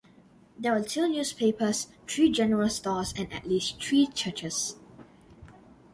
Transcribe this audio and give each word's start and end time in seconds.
There 0.57 0.73
were 0.73 0.81
two 0.81 1.07
newspapers, 1.07 1.85
three 2.07 2.31
general 2.31 2.69
stores 2.69 3.13
and 3.15 3.31
at 3.31 3.47
least 3.47 3.83
three 3.83 4.07
churches. 4.07 4.75